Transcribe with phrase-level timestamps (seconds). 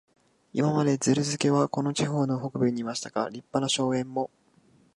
[0.51, 4.31] 今まで、ズルスケはこの地方の北部にいましたが、立派な荘園も、